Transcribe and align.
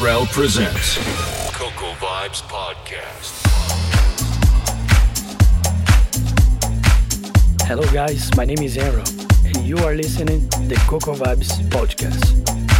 Presents 0.00 0.96
Coco 1.52 1.92
Vibes 2.00 2.40
Podcast. 2.48 3.36
Hello, 7.66 7.82
guys. 7.92 8.34
My 8.34 8.46
name 8.46 8.62
is 8.62 8.78
Enro, 8.78 9.04
and 9.44 9.62
you 9.66 9.76
are 9.84 9.94
listening 9.94 10.48
the 10.68 10.82
Coco 10.88 11.14
Vibes 11.14 11.52
Podcast. 11.68 12.79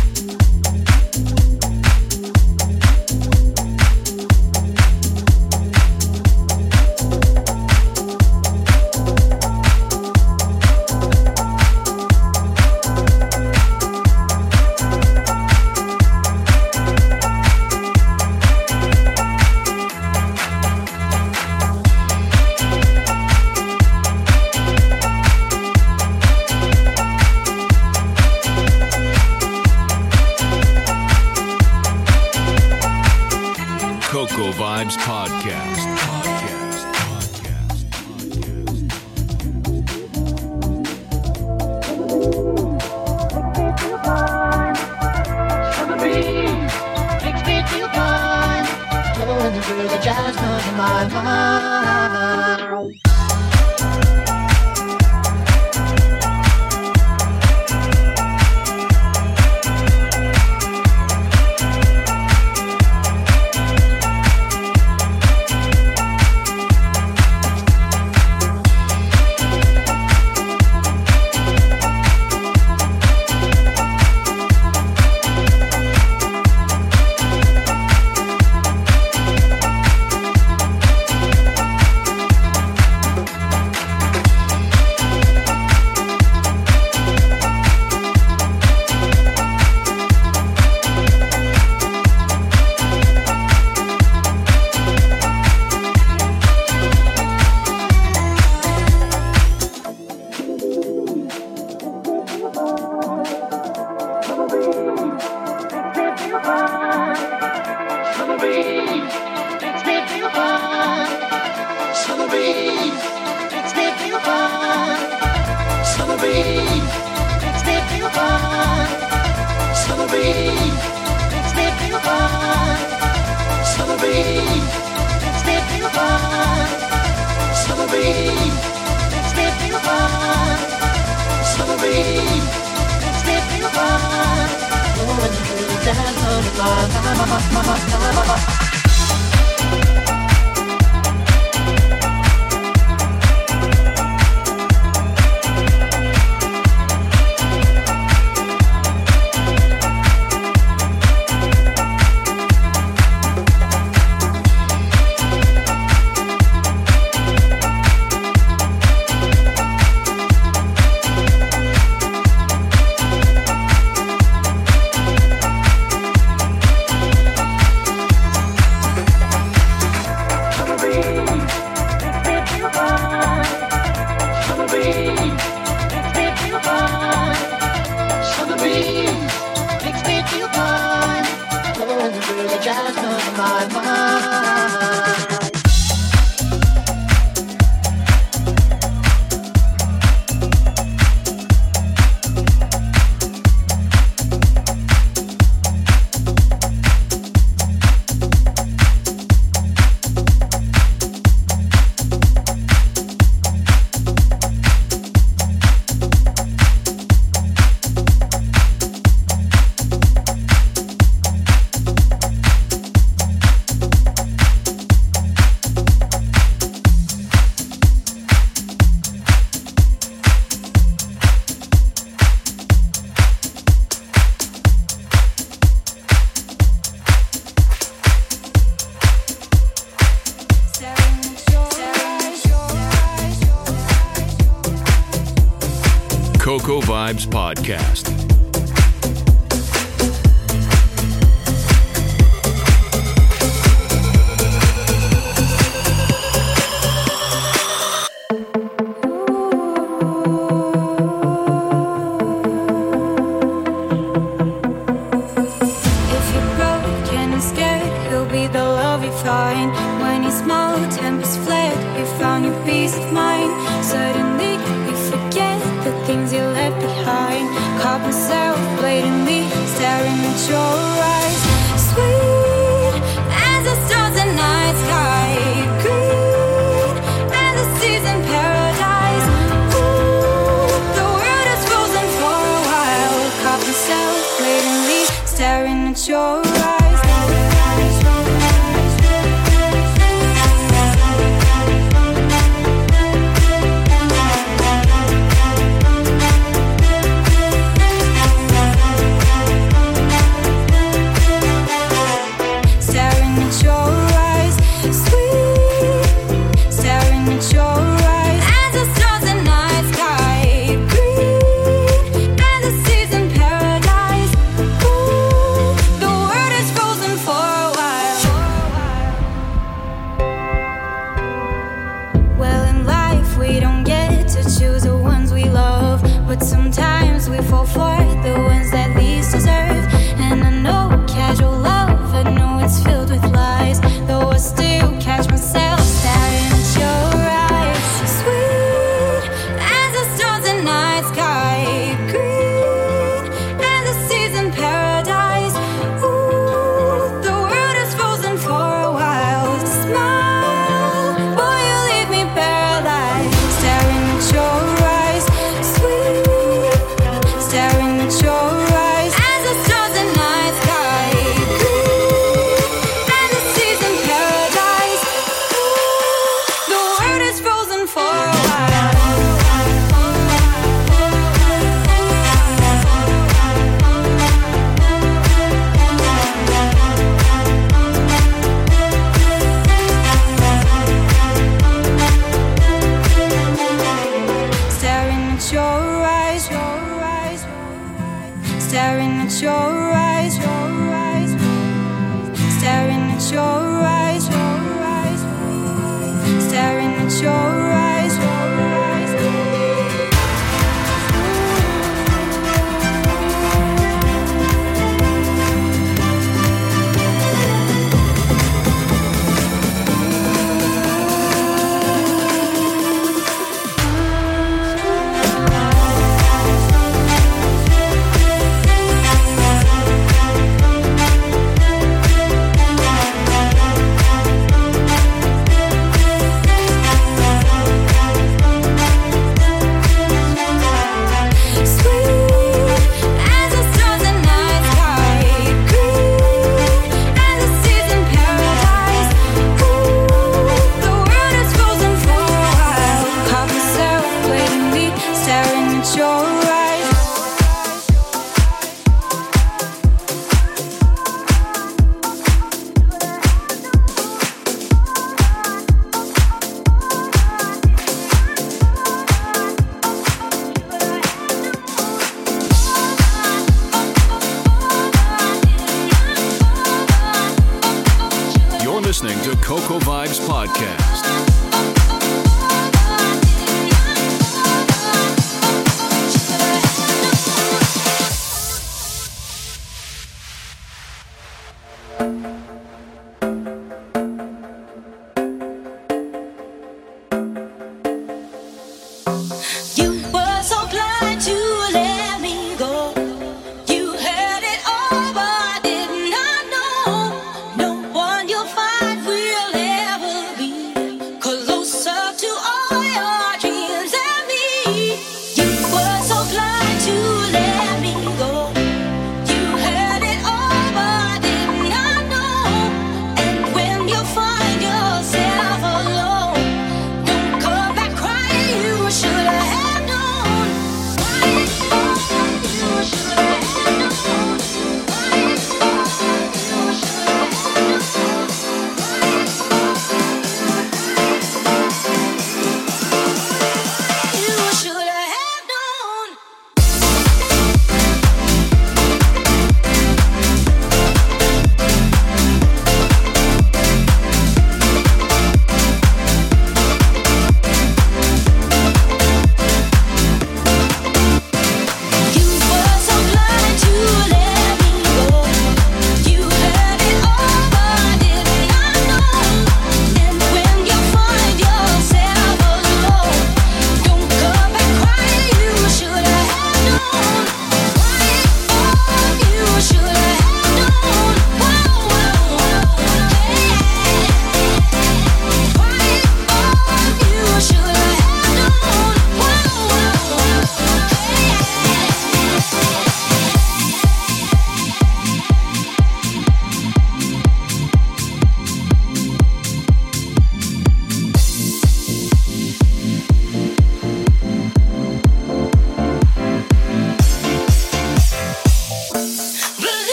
podcast. 237.70 238.09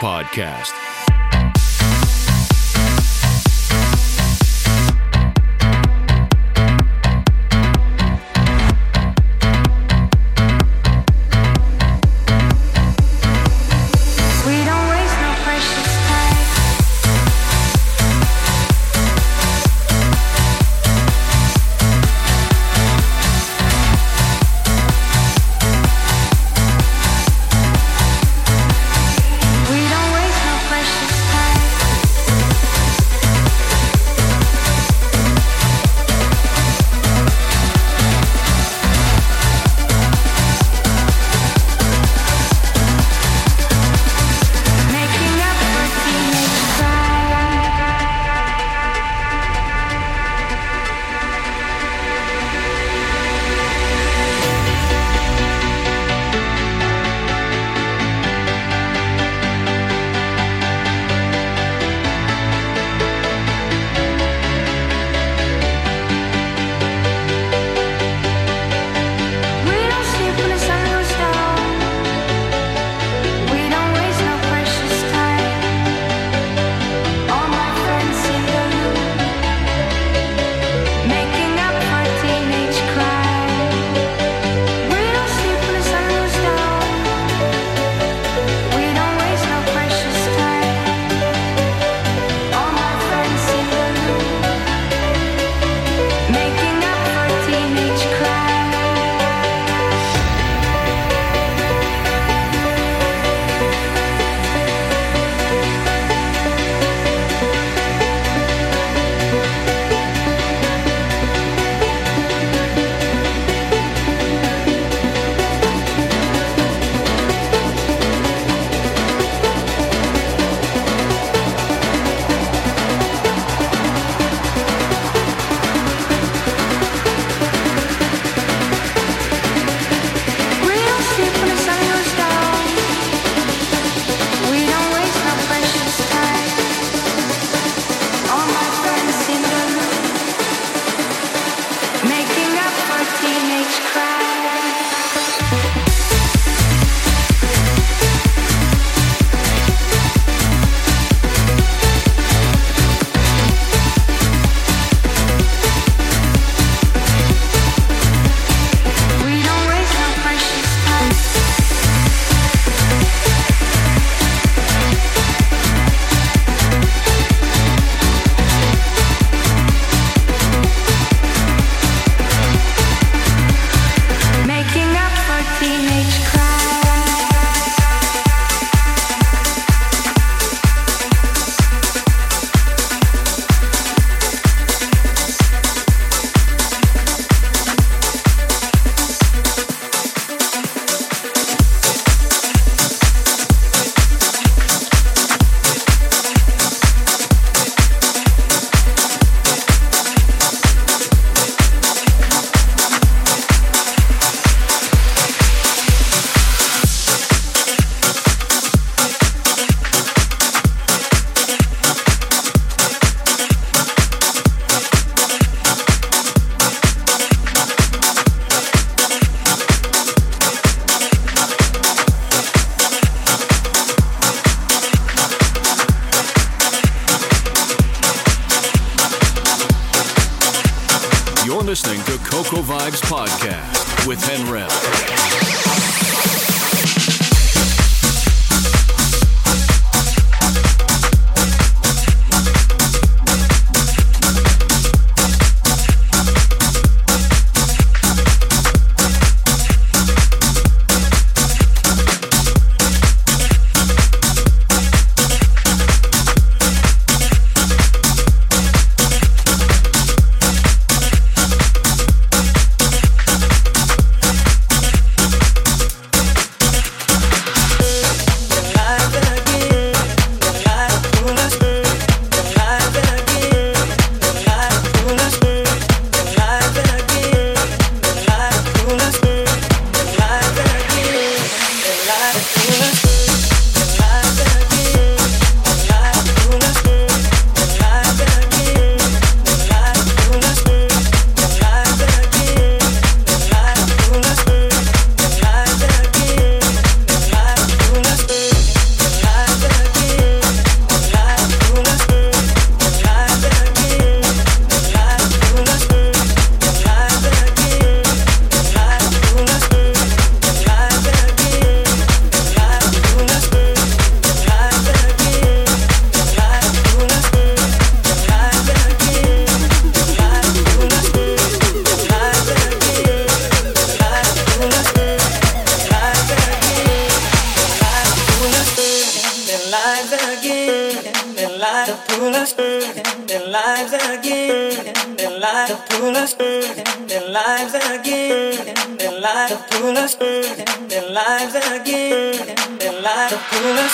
Podcast. 0.00 0.97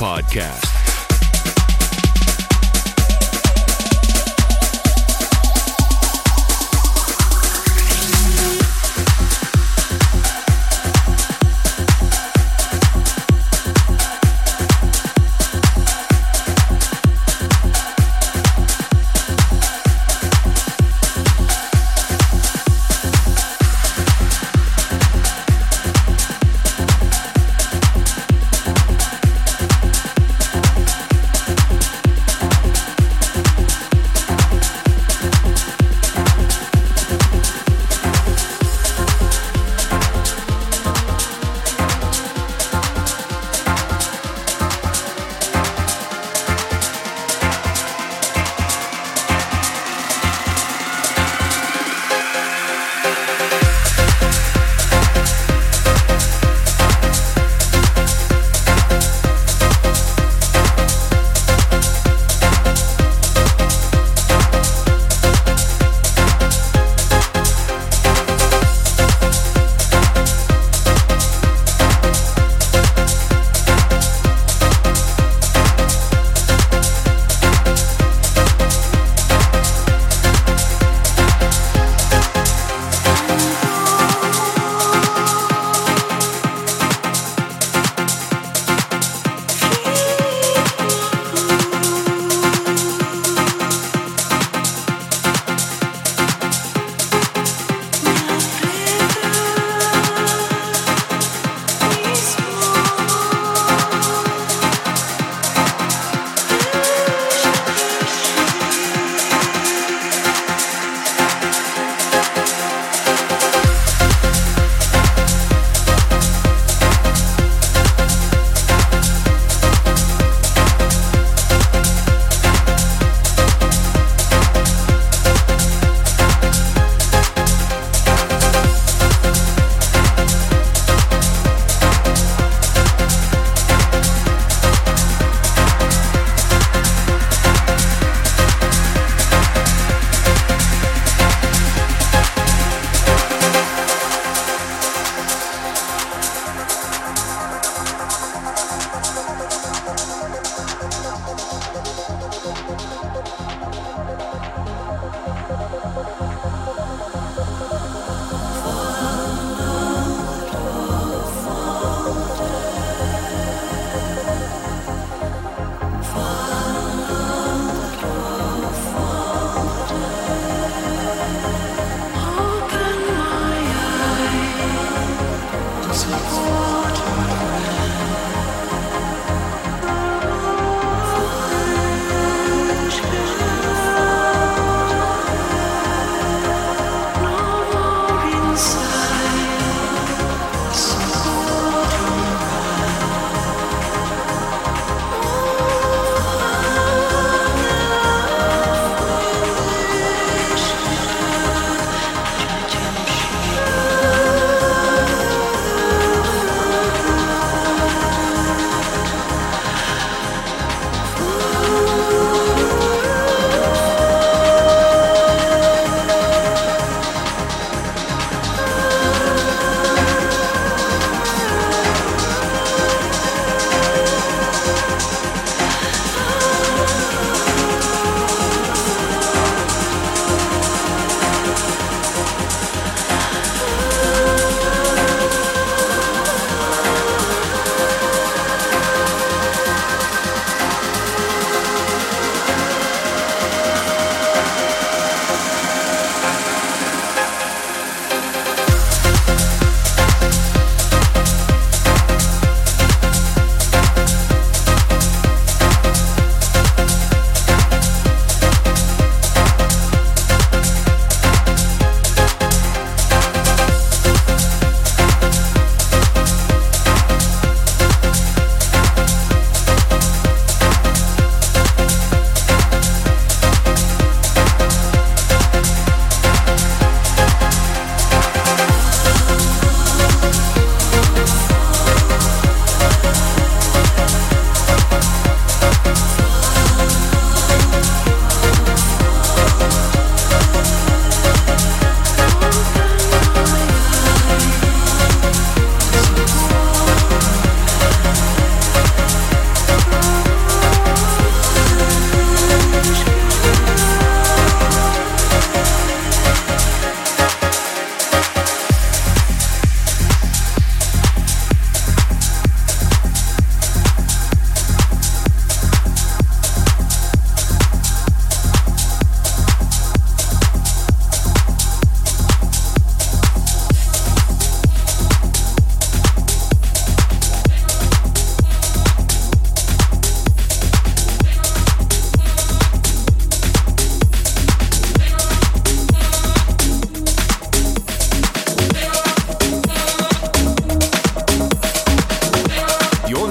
Podcast. 0.00 0.59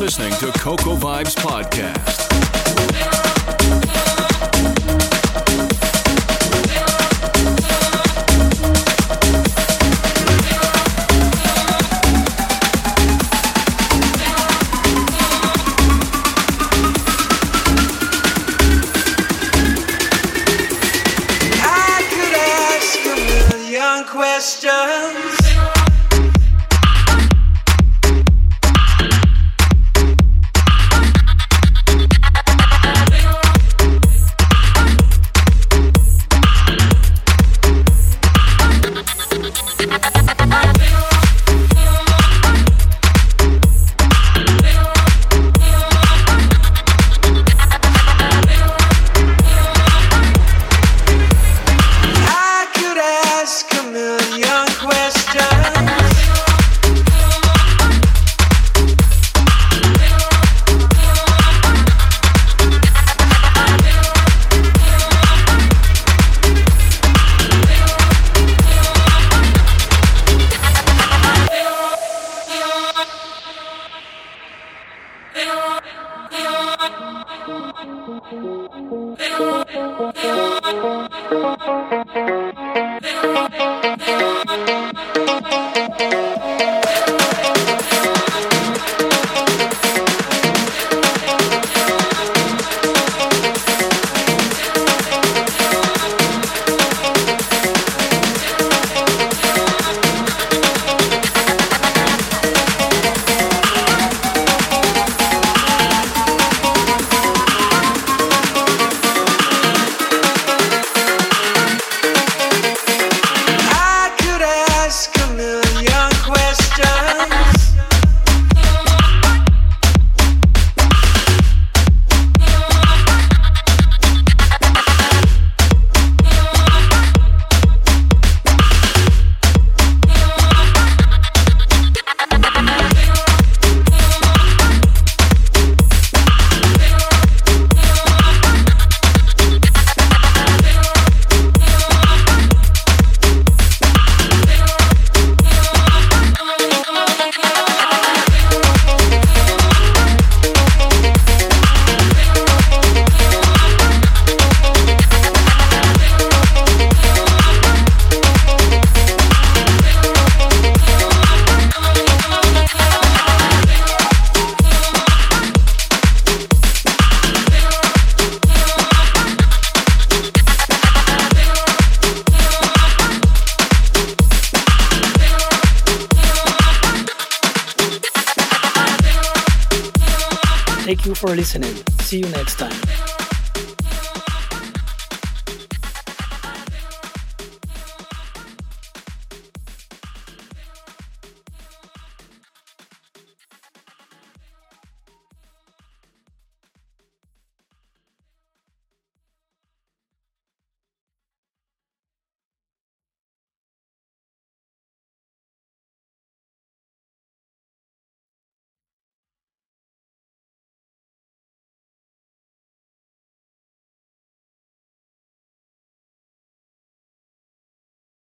Listening 0.09 0.33
to 0.39 0.51
Coco 0.57 0.95
Vibes 0.95 1.35
Podcast. 1.35 3.18